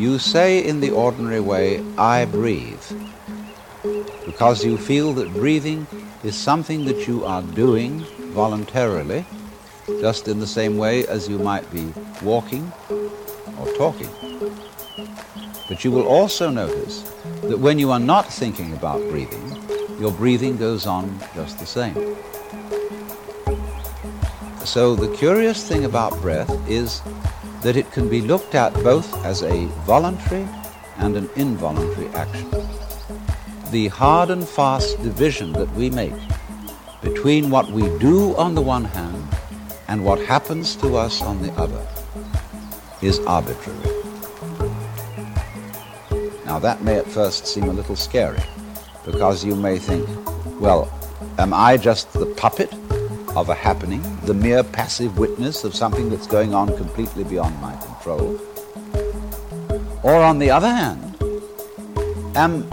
[0.00, 2.82] You say in the ordinary way, I breathe,
[4.24, 5.86] because you feel that breathing
[6.24, 7.98] is something that you are doing
[8.32, 9.26] voluntarily,
[10.00, 11.92] just in the same way as you might be
[12.22, 12.72] walking
[13.58, 14.08] or talking.
[15.68, 17.02] But you will also notice
[17.42, 19.54] that when you are not thinking about breathing,
[20.00, 22.16] your breathing goes on just the same.
[24.64, 27.02] So the curious thing about breath is
[27.62, 30.48] that it can be looked at both as a voluntary
[30.96, 32.50] and an involuntary action.
[33.70, 36.14] The hard and fast division that we make
[37.02, 39.24] between what we do on the one hand
[39.88, 41.86] and what happens to us on the other
[43.02, 43.78] is arbitrary.
[46.44, 48.42] Now that may at first seem a little scary
[49.04, 50.08] because you may think,
[50.60, 50.92] well,
[51.38, 52.72] am I just the puppet
[53.36, 57.74] of a happening, the mere passive witness of something that's going on completely beyond my
[57.76, 58.40] control?
[60.02, 61.16] Or on the other hand,
[62.36, 62.68] am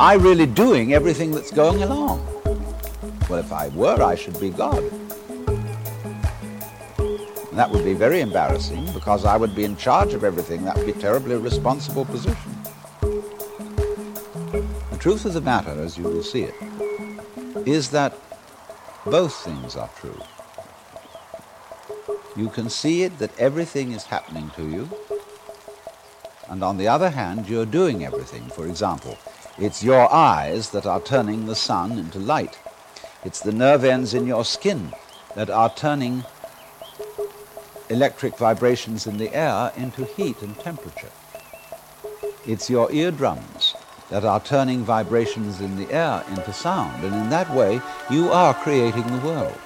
[0.00, 2.26] I really doing everything that's going along?
[3.28, 4.82] Well, if I were, I should be God.
[6.98, 10.64] And that would be very embarrassing because I would be in charge of everything.
[10.64, 12.56] That would be a terribly responsible position.
[14.90, 16.54] The truth of the matter, as you will see it,
[17.66, 18.14] is that
[19.04, 20.20] both things are true.
[22.36, 24.88] You can see it that everything is happening to you,
[26.48, 28.44] and on the other hand, you're doing everything.
[28.48, 29.18] For example,
[29.58, 32.58] it's your eyes that are turning the sun into light.
[33.24, 34.92] It's the nerve ends in your skin
[35.34, 36.24] that are turning
[37.88, 41.10] electric vibrations in the air into heat and temperature.
[42.46, 43.61] It's your eardrums
[44.12, 48.52] that are turning vibrations in the air into sound, and in that way you are
[48.52, 49.58] creating the world.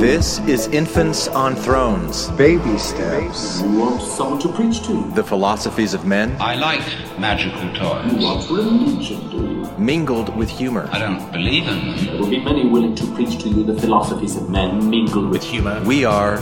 [0.00, 3.62] This is Infants on Thrones, Baby steps.
[3.62, 6.82] You want someone to preach to the philosophies of men, I like
[7.20, 8.22] magical You toys.
[8.24, 9.51] want religion, do you?
[9.84, 10.88] Mingled with humor.
[10.92, 12.06] I don't believe in them.
[12.06, 15.42] There will be many willing to preach to you the philosophies of men mingled with
[15.42, 15.82] humor.
[15.84, 16.36] We are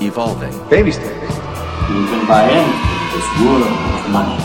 [0.00, 0.52] evolving.
[0.68, 1.34] Baby steps.
[1.90, 4.38] You can buy anything in this world of money.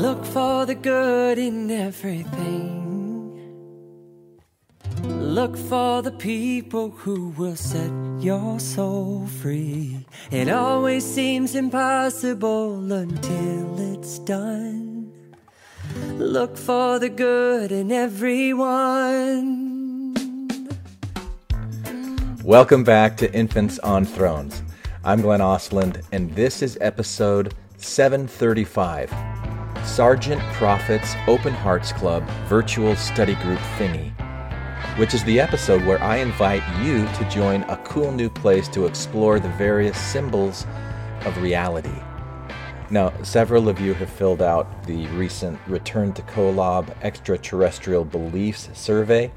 [0.00, 2.89] Look for the good in everything.
[5.30, 10.04] Look for the people who will set your soul free.
[10.32, 15.12] It always seems impossible until it's done.
[16.18, 19.28] Look for the good in everyone.
[22.42, 24.64] Welcome back to Infants on Thrones.
[25.04, 29.14] I'm Glenn Ostlund, and this is episode 735
[29.86, 34.12] Sergeant Prophet's Open Hearts Club Virtual Study Group Thingy,
[35.00, 38.84] which is the episode where I invite you to join a cool new place to
[38.84, 40.66] explore the various symbols
[41.24, 42.02] of reality.
[42.90, 49.32] Now, several of you have filled out the recent Return to Kolob Extraterrestrial Beliefs survey,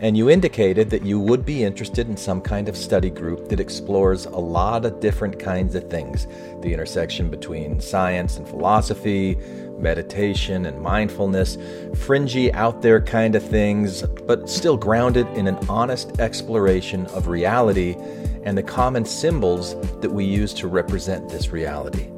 [0.00, 3.60] and you indicated that you would be interested in some kind of study group that
[3.60, 6.26] explores a lot of different kinds of things
[6.62, 9.36] the intersection between science and philosophy,
[9.78, 11.58] meditation and mindfulness,
[11.94, 17.96] fringy, out there kind of things, but still grounded in an honest exploration of reality
[18.44, 22.10] and the common symbols that we use to represent this reality.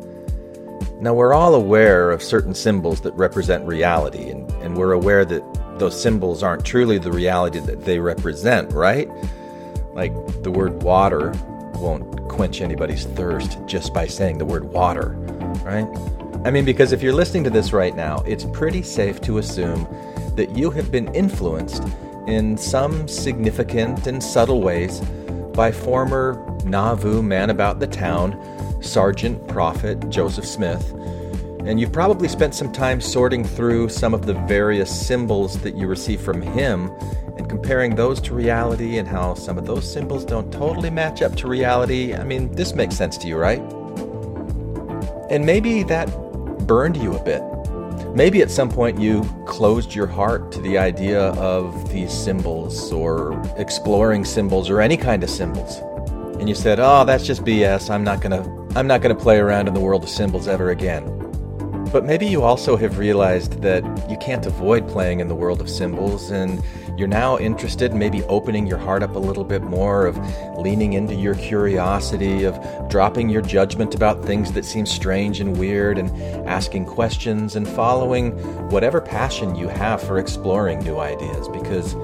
[1.01, 5.43] Now, we're all aware of certain symbols that represent reality, and, and we're aware that
[5.79, 9.09] those symbols aren't truly the reality that they represent, right?
[9.93, 11.33] Like the word water
[11.75, 15.11] won't quench anybody's thirst just by saying the word water,
[15.65, 15.87] right?
[16.45, 19.87] I mean, because if you're listening to this right now, it's pretty safe to assume
[20.37, 21.83] that you have been influenced
[22.27, 25.01] in some significant and subtle ways
[25.55, 28.39] by former Nauvoo man about the town,
[28.83, 30.93] Sergeant Prophet Joseph Smith,
[31.67, 35.89] and you've probably spent some time sorting through some of the various symbols that you
[35.89, 36.91] receive from him
[37.37, 41.35] and comparing those to reality and how some of those symbols don't totally match up
[41.35, 42.15] to reality.
[42.15, 43.59] I mean, this makes sense to you, right?
[45.29, 46.07] And maybe that
[46.69, 47.43] burned you a bit.
[48.15, 53.43] Maybe at some point you closed your heart to the idea of these symbols or
[53.57, 55.79] exploring symbols or any kind of symbols.
[56.39, 57.91] And you said, "Oh, that's just BS.
[57.91, 60.49] I'm not going to I'm not going to play around in the world of symbols
[60.49, 61.26] ever again."
[61.93, 65.71] But maybe you also have realized that you can't avoid playing in the world of
[65.71, 66.63] symbols and
[66.97, 70.17] you're now interested in maybe opening your heart up a little bit more, of
[70.59, 75.99] leaning into your curiosity, of dropping your judgment about things that seem strange and weird,
[75.99, 76.11] and
[76.49, 78.33] asking questions and following
[78.71, 81.49] whatever passion you have for exploring new ideas.
[81.49, 81.95] Because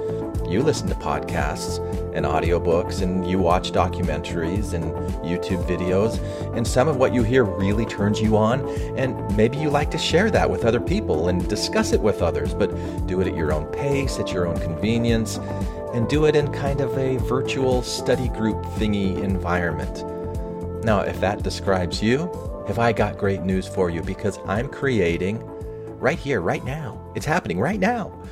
[0.52, 1.78] you listen to podcasts
[2.14, 4.84] and audiobooks and you watch documentaries and
[5.24, 6.20] YouTube videos,
[6.54, 8.60] and some of what you hear really turns you on,
[8.98, 12.52] and maybe you like to share that with other people and discuss it with others,
[12.52, 12.68] but
[13.06, 15.38] do it at your own pace, at your own convenience,
[15.94, 20.04] and do it in kind of a virtual study group thingy environment.
[20.84, 22.30] Now, if that describes you,
[22.66, 25.42] have I got great news for you because I'm creating
[25.98, 27.00] right here, right now.
[27.14, 28.22] It's happening right now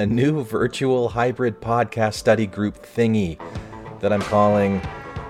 [0.00, 3.38] a new virtual hybrid podcast study group thingy
[4.00, 4.80] that I'm calling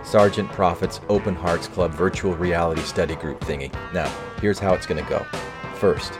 [0.04, 3.72] Sergeant Prophet's Open Hearts Club Virtual Reality Study Group thingy.
[3.92, 4.08] Now,
[4.40, 5.26] here's how it's going to go.
[5.74, 6.12] First,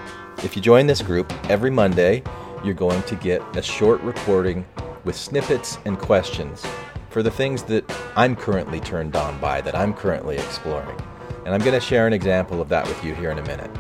[0.43, 2.25] if you join this group every Monday,
[2.65, 4.67] you're going to get a short recording
[5.05, 6.67] with snippets and questions
[7.09, 11.01] for the things that I'm currently turned on by, that I'm currently exploring.
[11.45, 13.71] And I'm going to share an example of that with you here in a minute.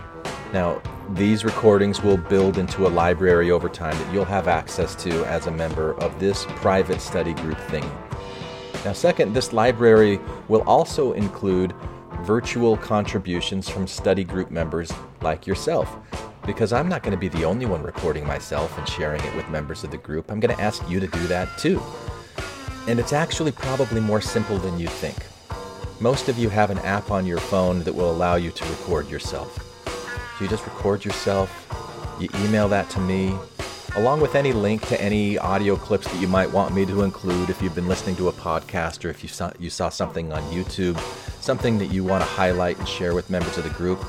[0.52, 0.80] Now,
[1.14, 5.48] these recordings will build into a library over time that you'll have access to as
[5.48, 7.90] a member of this private study group thingy.
[8.84, 11.74] Now, second, this library will also include
[12.22, 15.96] virtual contributions from study group members like yourself.
[16.46, 19.48] Because I'm not going to be the only one recording myself and sharing it with
[19.50, 21.82] members of the group, I'm going to ask you to do that too.
[22.86, 25.16] And it's actually probably more simple than you think.
[26.00, 29.10] Most of you have an app on your phone that will allow you to record
[29.10, 29.69] yourself.
[30.40, 31.66] You just record yourself,
[32.18, 33.36] you email that to me,
[33.96, 37.50] along with any link to any audio clips that you might want me to include
[37.50, 40.42] if you've been listening to a podcast or if you saw, you saw something on
[40.44, 40.98] YouTube,
[41.42, 44.02] something that you want to highlight and share with members of the group.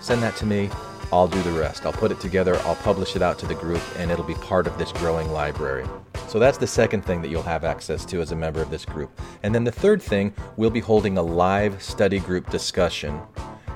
[0.00, 0.68] Send that to me.
[1.10, 1.86] I'll do the rest.
[1.86, 4.66] I'll put it together, I'll publish it out to the group, and it'll be part
[4.66, 5.86] of this growing library.
[6.26, 8.84] So that's the second thing that you'll have access to as a member of this
[8.84, 9.18] group.
[9.42, 13.18] And then the third thing, we'll be holding a live study group discussion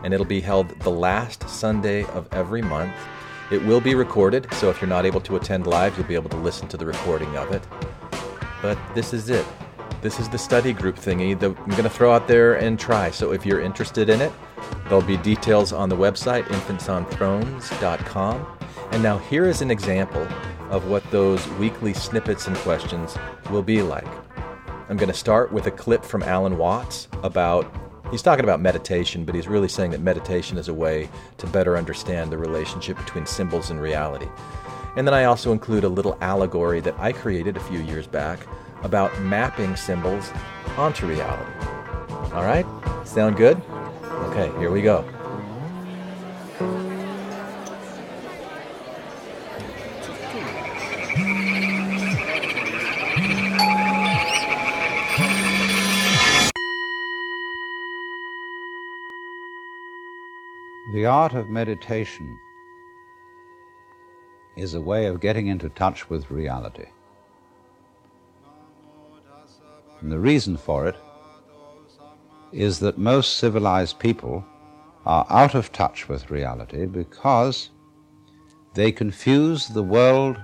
[0.05, 2.95] and it'll be held the last Sunday of every month.
[3.51, 6.31] It will be recorded, so if you're not able to attend live, you'll be able
[6.31, 7.63] to listen to the recording of it.
[8.63, 9.47] But this is it.
[10.01, 13.11] This is the study group thingy that I'm going to throw out there and try.
[13.11, 14.33] So if you're interested in it,
[14.85, 18.47] there'll be details on the website, infantsonthrones.com.
[18.91, 20.27] And now here is an example
[20.71, 23.17] of what those weekly snippets and questions
[23.51, 24.09] will be like.
[24.89, 27.73] I'm going to start with a clip from Alan Watts about
[28.13, 31.79] He's talking about meditation, but he's really saying that meditation is a way to better
[31.79, 34.29] understand the relationship between symbols and reality.
[34.97, 38.39] And then I also include a little allegory that I created a few years back
[38.83, 40.31] about mapping symbols
[40.77, 41.51] onto reality.
[42.35, 42.67] All right?
[43.07, 43.57] Sound good?
[44.05, 45.09] Okay, here we go.
[60.93, 62.39] The art of meditation
[64.59, 66.85] is a way of getting into touch with reality.
[70.03, 70.97] And the reason for it
[72.53, 74.45] is that most civilized people
[75.07, 77.71] are out of touch with reality because
[78.75, 80.37] they confuse the world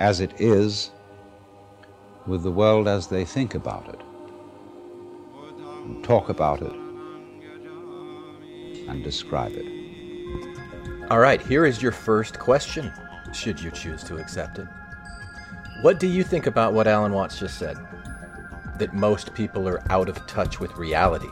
[0.00, 0.90] as it is
[2.26, 4.02] with the world as they think about it
[5.86, 6.83] and talk about it
[8.88, 9.66] and describe it.
[11.10, 12.92] All right, here is your first question,
[13.32, 14.66] should you choose to accept it.
[15.82, 17.76] What do you think about what Alan Watts just said?
[18.78, 21.28] That most people are out of touch with reality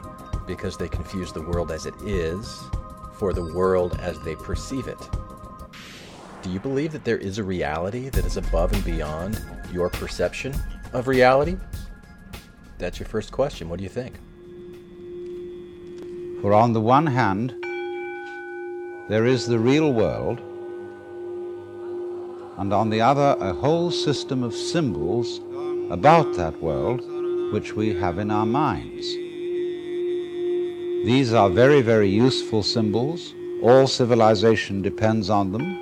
[0.46, 2.60] because they confuse the world as it is
[3.14, 4.98] for the world as they perceive it.
[6.42, 9.40] Do you believe that there is a reality that is above and beyond
[9.72, 10.54] your perception
[10.92, 11.56] of reality?
[12.78, 13.68] That's your first question.
[13.68, 14.18] What do you think?
[16.42, 17.54] For on the one hand,
[19.08, 20.40] there is the real world,
[22.58, 25.40] and on the other, a whole system of symbols
[25.88, 27.00] about that world
[27.52, 29.06] which we have in our minds.
[31.06, 33.34] These are very, very useful symbols.
[33.62, 35.78] All civilization depends on them.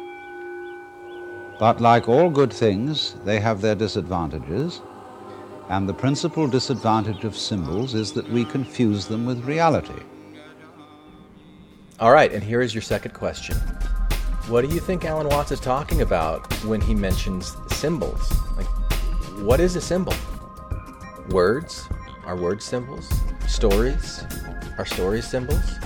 [1.58, 4.82] But like all good things, they have their disadvantages.
[5.70, 10.02] And the principal disadvantage of symbols is that we confuse them with reality.
[12.00, 13.58] All right, and here is your second question.
[14.48, 18.32] What do you think Alan Watts is talking about when he mentions symbols?
[18.56, 18.66] Like,
[19.44, 20.14] what is a symbol?
[21.28, 21.90] Words?
[22.24, 23.06] Are words symbols?
[23.46, 24.24] Stories?
[24.78, 25.76] Are stories symbols?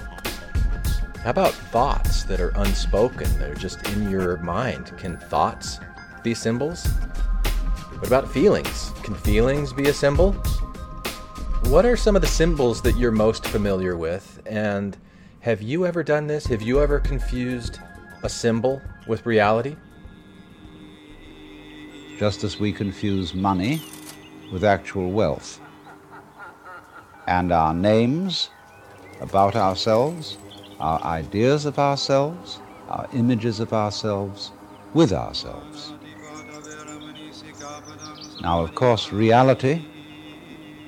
[1.25, 4.97] How about thoughts that are unspoken, that are just in your mind?
[4.97, 5.80] Can thoughts
[6.23, 6.87] be symbols?
[7.99, 8.92] What about feelings?
[9.02, 10.30] Can feelings be a symbol?
[11.64, 14.40] What are some of the symbols that you're most familiar with?
[14.47, 14.97] And
[15.44, 16.46] have you ever done this?
[16.46, 17.78] Have you ever confused
[18.22, 19.76] a symbol with reality?
[22.18, 23.82] Just as we confuse money
[24.50, 25.60] with actual wealth,
[27.26, 28.48] and our names
[29.20, 30.38] about ourselves,
[30.80, 32.58] our ideas of ourselves,
[32.88, 34.50] our images of ourselves
[34.94, 35.92] with ourselves.
[38.40, 39.84] Now, of course, reality,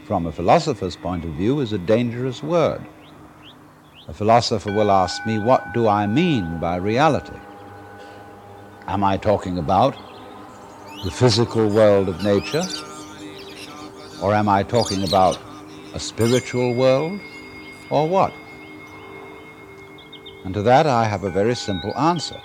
[0.04, 2.86] from a philosopher's point of view, is a dangerous word.
[4.08, 7.36] A philosopher will ask me, what do I mean by reality?
[8.86, 9.96] Am I talking about
[11.04, 12.62] the physical world of nature?
[14.22, 15.38] Or am I talking about
[15.92, 17.20] a spiritual world?
[17.90, 18.32] Or what?
[20.44, 22.40] And to that I have a very simple answer.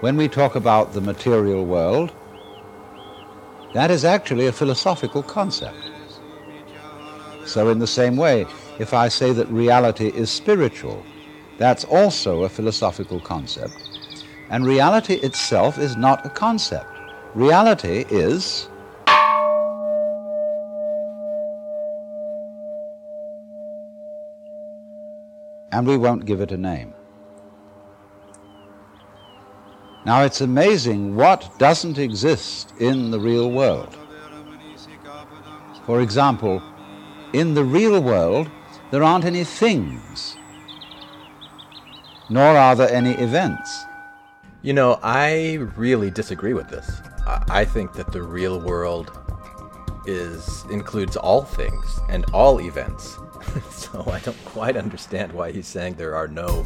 [0.00, 2.12] When we talk about the material world,
[3.72, 5.76] that is actually a philosophical concept.
[7.46, 8.46] So, in the same way,
[8.80, 11.04] if I say that reality is spiritual,
[11.58, 13.74] that's also a philosophical concept.
[14.48, 16.88] And reality itself is not a concept.
[17.34, 18.70] Reality is
[25.72, 26.94] and we won't give it a name.
[30.06, 33.94] Now it's amazing what doesn't exist in the real world.
[35.84, 36.62] For example,
[37.34, 38.50] in the real world,
[38.90, 40.36] there aren't any things,
[42.28, 43.84] nor are there any events.
[44.62, 47.00] You know, I really disagree with this.
[47.48, 49.12] I think that the real world
[50.06, 53.16] is includes all things and all events.
[53.70, 56.64] so I don't quite understand why he's saying there are no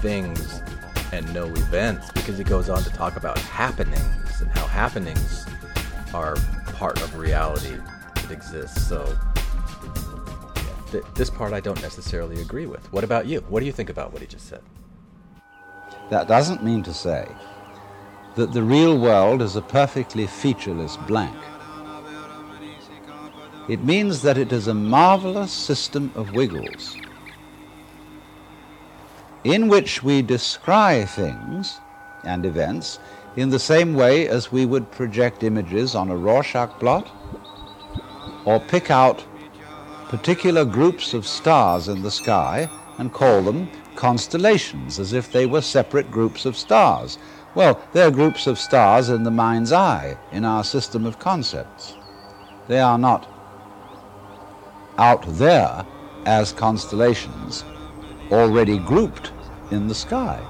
[0.00, 0.60] things
[1.12, 5.46] and no events because he goes on to talk about happenings and how happenings
[6.14, 6.36] are
[6.74, 7.76] part of reality
[8.14, 8.86] that exists.
[8.86, 9.18] So
[10.90, 12.92] th- this part I don't necessarily agree with.
[12.92, 13.40] What about you?
[13.48, 14.62] What do you think about what he just said?
[16.10, 17.28] That doesn't mean to say
[18.34, 21.36] that the real world is a perfectly featureless blank.
[23.68, 26.96] It means that it is a marvelous system of wiggles
[29.44, 31.80] in which we descry things
[32.24, 32.98] and events
[33.36, 37.08] in the same way as we would project images on a Rorschach blot
[38.44, 39.24] or pick out
[40.08, 45.60] particular groups of stars in the sky and call them constellations as if they were
[45.60, 47.18] separate groups of stars.
[47.54, 51.96] Well, they're groups of stars in the mind's eye, in our system of concepts.
[52.68, 53.28] They are not
[54.98, 55.84] out there
[56.24, 57.64] as constellations
[58.30, 59.32] already grouped
[59.70, 60.40] in the sky.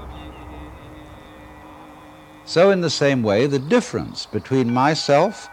[2.45, 5.49] So, in the same way, the difference between myself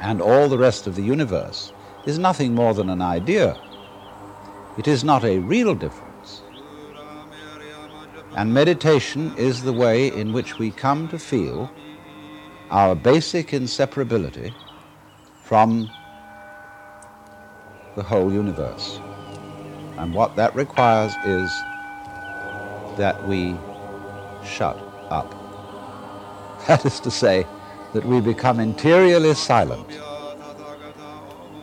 [0.00, 1.72] and all the rest of the universe
[2.06, 3.56] is nothing more than an idea.
[4.78, 6.42] It is not a real difference.
[8.36, 11.70] And meditation is the way in which we come to feel
[12.70, 14.54] our basic inseparability
[15.42, 15.90] from
[17.96, 19.00] the whole universe.
[19.98, 21.50] And what that requires is
[22.96, 23.56] that we
[24.44, 24.78] shut
[25.10, 25.34] up.
[26.68, 27.46] That is to say,
[27.94, 29.98] that we become interiorly silent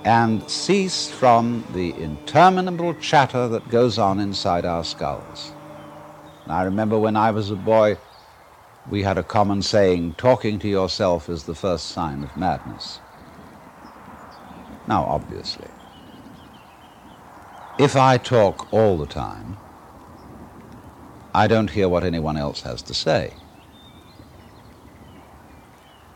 [0.07, 5.51] and cease from the interminable chatter that goes on inside our skulls.
[6.45, 7.97] And I remember when I was a boy,
[8.85, 13.01] we had a common saying talking to yourself is the first sign of madness.
[14.87, 15.67] Now, obviously,
[17.77, 19.57] if I talk all the time,
[21.33, 23.35] I don't hear what anyone else has to say.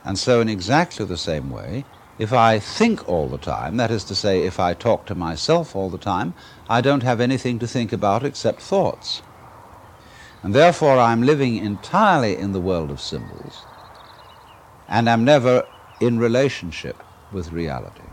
[0.06, 1.88] And so, in exactly the same way,
[2.22, 5.76] if I think all the time, that is to say, if I talk to myself
[5.76, 6.36] all the time,
[6.70, 9.24] I don't have anything to think about except thoughts.
[10.44, 13.66] And therefore, I'm living entirely in the world of symbols
[14.88, 15.64] and am never
[16.00, 17.02] in relationship
[17.32, 18.04] with reality.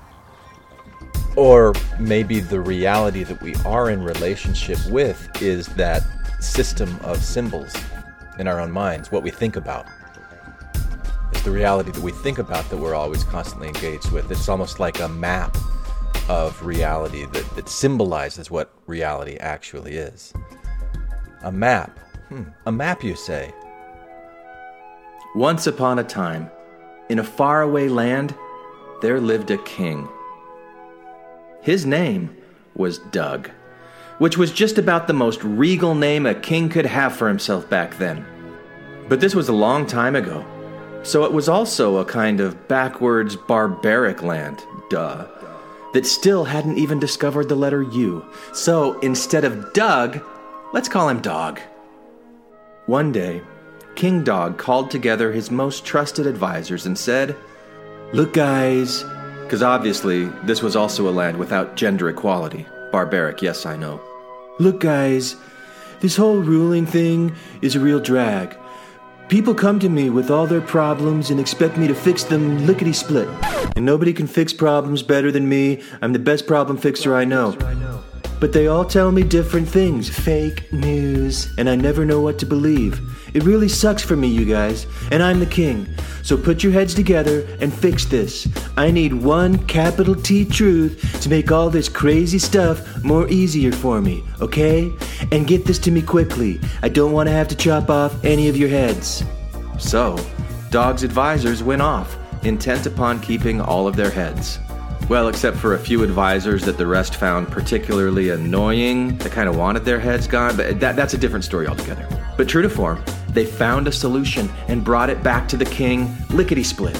[1.36, 6.02] Or maybe the reality that we are in relationship with is that
[6.40, 7.76] system of symbols
[8.38, 9.84] in our own minds, what we think about.
[11.45, 14.30] The reality that we think about that we're always constantly engaged with.
[14.30, 15.57] It's almost like a map
[16.28, 20.33] of reality that, that symbolizes what reality actually is.
[21.42, 21.99] A map.
[22.28, 22.45] Hmm.
[22.66, 23.52] A map, you say?
[25.35, 26.50] Once upon a time,
[27.09, 28.35] in a faraway land,
[29.00, 30.09] there lived a king.
[31.62, 32.37] His name
[32.75, 33.50] was Doug
[34.18, 37.97] which was just about the most regal name a king could have for himself back
[37.99, 38.25] then.
[39.09, 40.45] But this was a long time ago,
[41.02, 45.26] So it was also a kind of backwards, barbaric land, duh,
[45.94, 48.24] that still hadn't even discovered the letter U.
[48.52, 50.20] So instead of Doug,
[50.72, 51.60] let's call him Dog.
[52.86, 53.42] One day,
[53.94, 57.36] King Dog called together his most trusted advisors and said,
[58.12, 59.04] Look, guys,
[59.42, 62.66] because obviously this was also a land without gender equality.
[62.92, 64.00] Barbaric, yes, I know.
[64.58, 65.36] Look, guys,
[66.00, 68.56] this whole ruling thing is a real drag.
[69.28, 72.94] People come to me with all their problems and expect me to fix them lickety
[72.94, 73.28] split.
[73.76, 75.82] And nobody can fix problems better than me.
[76.00, 77.54] I'm the best problem fixer I know.
[78.40, 82.47] But they all tell me different things fake news, and I never know what to
[82.47, 83.00] believe.
[83.35, 85.87] It really sucks for me, you guys, and I'm the king.
[86.28, 88.47] So put your heads together and fix this.
[88.76, 94.02] I need one capital T truth to make all this crazy stuff more easier for
[94.02, 94.92] me, okay?
[95.32, 96.61] And get this to me quickly.
[96.82, 99.25] I don't want to have to chop off any of your heads.
[99.78, 100.18] So,
[100.68, 104.58] Dog's advisors went off, intent upon keeping all of their heads.
[105.08, 109.56] Well, except for a few advisors that the rest found particularly annoying, that kind of
[109.56, 112.06] wanted their heads gone, but that, that's a different story altogether.
[112.38, 116.16] But true to form, they found a solution and brought it back to the king
[116.30, 116.97] lickety split.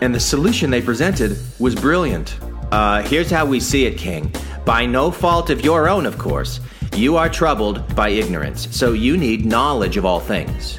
[0.00, 2.38] And the solution they presented was brilliant.
[2.70, 4.32] Uh, here's how we see it, King.
[4.64, 6.60] By no fault of your own, of course,
[6.94, 10.78] you are troubled by ignorance, so you need knowledge of all things.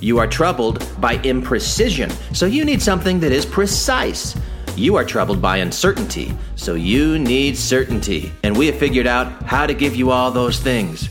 [0.00, 4.36] You are troubled by imprecision, so you need something that is precise.
[4.76, 8.32] You are troubled by uncertainty, so you need certainty.
[8.44, 11.08] And we have figured out how to give you all those things.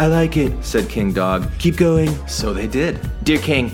[0.00, 1.46] I like it, said King Dog.
[1.58, 2.26] Keep going.
[2.26, 2.98] So they did.
[3.22, 3.70] Dear King,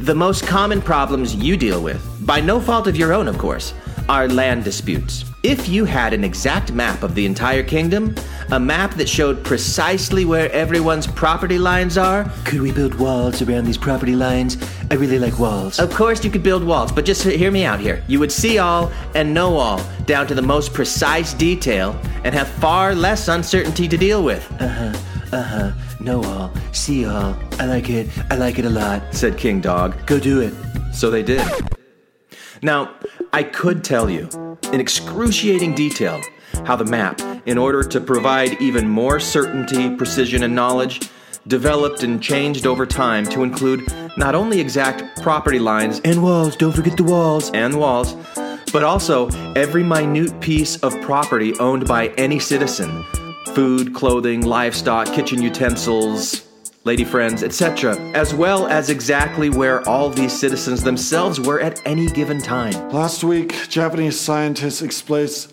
[0.00, 3.74] the most common problems you deal with, by no fault of your own, of course,
[4.08, 5.24] are land disputes.
[5.44, 8.16] If you had an exact map of the entire kingdom,
[8.50, 13.64] a map that showed precisely where everyone's property lines are, could we build walls around
[13.64, 14.56] these property lines?
[14.90, 15.78] I really like walls.
[15.78, 18.02] Of course, you could build walls, but just hear me out here.
[18.08, 22.48] You would see all and know all down to the most precise detail and have
[22.48, 24.44] far less uncertainty to deal with.
[24.60, 25.17] Uh huh.
[25.32, 25.72] Uh huh.
[26.00, 26.50] Know all.
[26.72, 27.36] See all.
[27.58, 28.08] I like it.
[28.30, 29.94] I like it a lot, said King Dog.
[30.06, 30.54] Go do it.
[30.94, 31.46] So they did.
[32.62, 32.94] Now,
[33.32, 34.28] I could tell you
[34.72, 36.20] in excruciating detail
[36.64, 41.08] how the map, in order to provide even more certainty, precision, and knowledge,
[41.46, 43.86] developed and changed over time to include
[44.16, 47.50] not only exact property lines And walls, don't forget the walls.
[47.52, 48.14] and walls,
[48.72, 53.04] but also every minute piece of property owned by any citizen
[53.50, 56.46] food, clothing, livestock, kitchen utensils,
[56.84, 62.06] lady friends, etc., as well as exactly where all these citizens themselves were at any
[62.06, 62.72] given time.
[62.90, 65.52] Last week, Japanese scientists explace,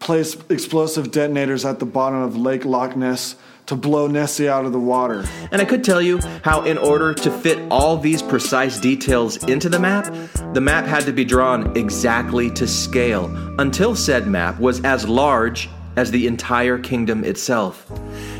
[0.00, 4.72] placed explosive detonators at the bottom of Lake Loch Ness to blow Nessie out of
[4.72, 5.24] the water.
[5.52, 9.68] And I could tell you how, in order to fit all these precise details into
[9.68, 10.06] the map,
[10.54, 13.26] the map had to be drawn exactly to scale
[13.60, 17.90] until said map was as large as the entire kingdom itself.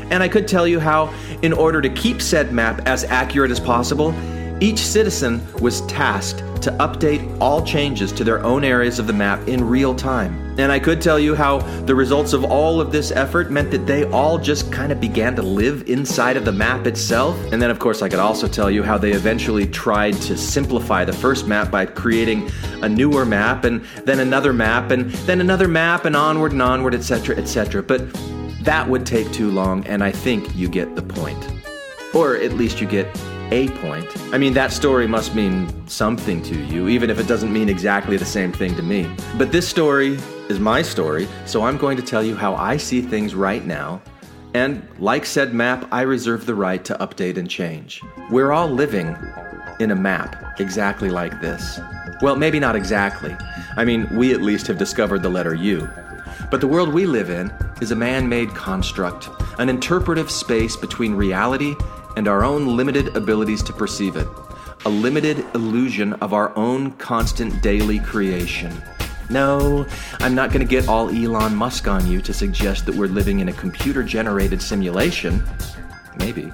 [0.09, 3.59] And I could tell you how, in order to keep said map as accurate as
[3.59, 4.15] possible,
[4.61, 9.47] each citizen was tasked to update all changes to their own areas of the map
[9.47, 10.49] in real time.
[10.59, 13.87] And I could tell you how the results of all of this effort meant that
[13.87, 17.37] they all just kind of began to live inside of the map itself.
[17.53, 21.05] And then, of course, I could also tell you how they eventually tried to simplify
[21.05, 25.69] the first map by creating a newer map and then another map and then another
[25.69, 27.81] map and onward and onward, etc., etc.
[27.81, 28.01] But
[28.63, 31.37] that would take too long, and I think you get the point.
[32.13, 33.07] Or at least you get
[33.51, 34.07] a point.
[34.33, 38.17] I mean, that story must mean something to you, even if it doesn't mean exactly
[38.17, 39.09] the same thing to me.
[39.37, 43.01] But this story is my story, so I'm going to tell you how I see
[43.01, 44.01] things right now.
[44.53, 48.01] And like said map, I reserve the right to update and change.
[48.29, 49.15] We're all living
[49.79, 51.79] in a map exactly like this.
[52.21, 53.35] Well, maybe not exactly.
[53.77, 55.87] I mean, we at least have discovered the letter U.
[56.51, 61.13] But the world we live in is a man made construct, an interpretive space between
[61.13, 61.75] reality
[62.15, 64.27] and our own limited abilities to perceive it,
[64.85, 68.73] a limited illusion of our own constant daily creation.
[69.29, 69.85] No,
[70.19, 73.41] I'm not going to get all Elon Musk on you to suggest that we're living
[73.41, 75.43] in a computer generated simulation.
[76.17, 76.51] Maybe.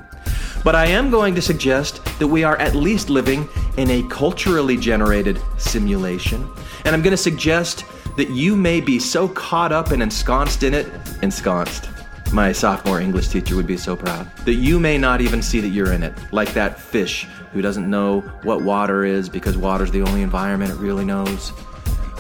[0.64, 4.76] But I am going to suggest that we are at least living in a culturally
[4.78, 6.50] generated simulation.
[6.84, 7.86] And I'm going to suggest
[8.18, 10.88] that you may be so caught up and ensconced in it,
[11.22, 11.90] ensconced.
[12.36, 14.30] My sophomore English teacher would be so proud.
[14.44, 17.90] That you may not even see that you're in it, like that fish who doesn't
[17.90, 21.54] know what water is because water's the only environment it really knows.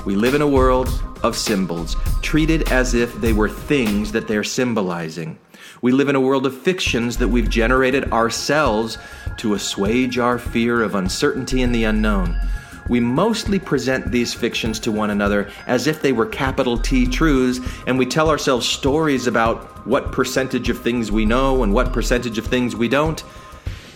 [0.06, 0.88] We live in a world
[1.21, 5.38] of symbols, treated as if they were things that they're symbolizing.
[5.82, 8.97] We live in a world of fictions that we've generated ourselves
[9.36, 12.39] to assuage our fear of uncertainty and the unknown,
[12.88, 17.60] we mostly present these fictions to one another as if they were capital T truths,
[17.88, 22.38] and we tell ourselves stories about what percentage of things we know and what percentage
[22.38, 23.24] of things we don't.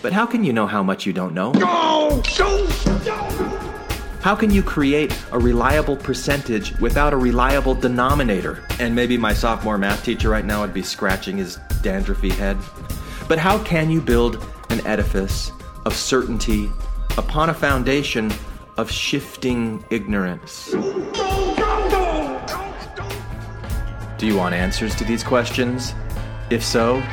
[0.01, 1.51] But how can you know how much you don't know?
[1.51, 2.23] No!
[4.21, 8.63] How can you create a reliable percentage without a reliable denominator?
[8.79, 12.57] And maybe my sophomore math teacher right now would be scratching his dandruffy head.
[13.29, 15.51] But how can you build an edifice
[15.85, 16.69] of certainty
[17.17, 18.31] upon a foundation
[18.79, 20.71] of shifting ignorance?
[24.17, 25.93] Do you want answers to these questions?
[26.49, 27.03] If so,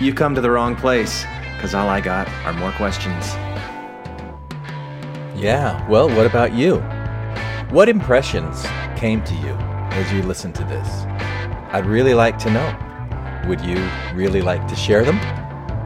[0.00, 3.34] you come to the wrong place, because all I got are more questions.
[5.36, 6.78] Yeah, well, what about you?
[7.70, 8.66] What impressions
[8.96, 9.52] came to you
[9.92, 10.88] as you listened to this?
[11.72, 13.44] I'd really like to know.
[13.48, 15.20] Would you really like to share them?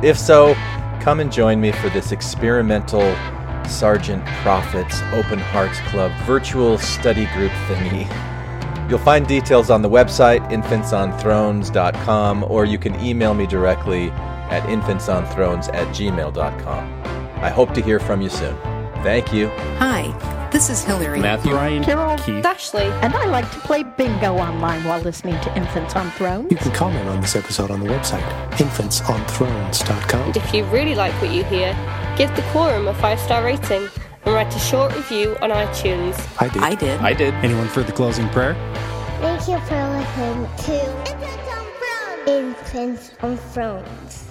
[0.02, 0.54] If so,
[1.02, 3.02] come and join me for this experimental
[3.70, 8.08] Sergeant Prophet's Open Hearts Club virtual study group thingy.
[8.90, 14.10] You'll find details on the website, infantsonthrones.com, or you can email me directly
[14.50, 17.02] at infantsonthrones at gmail.com.
[17.36, 18.56] I hope to hear from you soon.
[19.02, 19.48] Thank you.
[19.78, 21.20] Hi, this is Hillary.
[21.20, 25.56] Matthew, Ryan, Carol, Keith, Ashley, and I like to play bingo online while listening to
[25.56, 26.50] Infants on Thrones.
[26.50, 30.20] You can comment on this episode on the website, infantsonthrones.com.
[30.20, 31.72] And if you really like what you hear,
[32.20, 33.88] give the quorum a five star rating
[34.26, 36.14] and write a short review on iTunes.
[36.38, 36.62] I did.
[36.62, 37.00] I did.
[37.00, 37.32] I did.
[37.36, 38.52] Anyone for the closing prayer?
[39.22, 40.74] Thank you for listening to
[41.08, 42.28] Infants on Thrones.
[42.28, 44.29] Infants on Thrones.